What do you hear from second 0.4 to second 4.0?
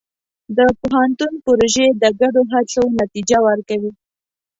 د پوهنتون پروژې د ګډو هڅو نتیجه ورکوي.